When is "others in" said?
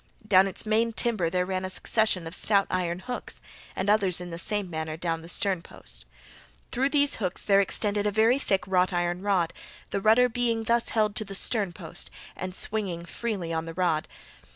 3.87-4.31